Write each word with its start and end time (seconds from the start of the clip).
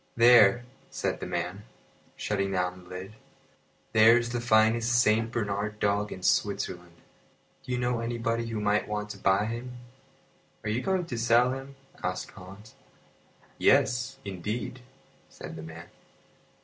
"There," 0.15 0.65
said 0.89 1.19
the 1.19 1.27
man, 1.27 1.61
shutting 2.15 2.53
down 2.53 2.85
the 2.85 2.89
lid, 2.89 3.13
"there 3.93 4.17
is 4.17 4.31
the 4.31 4.41
finest 4.41 4.99
Saint 4.99 5.31
Bernard 5.31 5.79
dog 5.79 6.11
in 6.11 6.23
Switzerland. 6.23 6.95
Do 7.63 7.71
you 7.71 7.77
know 7.77 7.99
anybody 7.99 8.47
who 8.47 8.59
might 8.59 8.87
want 8.87 9.11
to 9.11 9.19
buy 9.19 9.45
him?" 9.45 9.77
"Are 10.63 10.71
you 10.71 10.81
going 10.81 11.05
to 11.05 11.17
sell 11.19 11.51
him?" 11.51 11.75
asked 12.03 12.31
Hans. 12.31 12.73
"Yes, 13.59 14.17
indeed," 14.25 14.79
said 15.29 15.55
the 15.55 15.61
man. 15.61 15.85